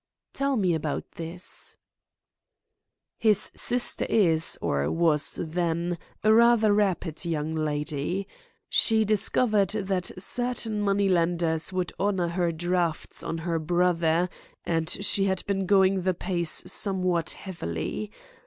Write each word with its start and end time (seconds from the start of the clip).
"Tell 0.33 0.55
me 0.57 0.73
about 0.73 1.11
this." 1.11 1.77
"His 3.19 3.51
sister 3.55 4.05
is, 4.09 4.57
or 4.59 4.89
was 4.89 5.35
then, 5.39 5.99
a 6.23 6.33
rather 6.33 6.73
rapid 6.73 7.23
young 7.23 7.53
lady. 7.53 8.27
She 8.67 9.05
discovered 9.05 9.69
that 9.73 10.09
certain 10.19 10.81
money 10.81 11.07
lenders 11.07 11.71
would 11.71 11.93
honour 11.99 12.29
her 12.29 12.51
drafts 12.51 13.21
on 13.21 13.37
her 13.37 13.59
brother, 13.59 14.27
and 14.65 14.89
she 14.89 15.25
had 15.25 15.45
been 15.45 15.67
going 15.67 16.01
the 16.01 16.15
pace 16.15 16.63
somewhat 16.65 17.29
heavily. 17.29 18.09